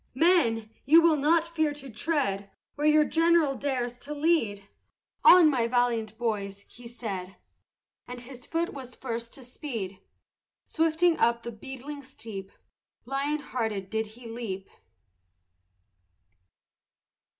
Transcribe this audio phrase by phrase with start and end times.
[0.15, 4.67] "Men, you will not fear to tread Where your general dares to lead!
[5.23, 7.35] On, my valiant boys!" he said,
[8.07, 9.99] And his foot was first to speed;
[10.65, 12.51] Swiftly up the beetling steep,
[13.05, 14.69] Lion hearted, did he leap.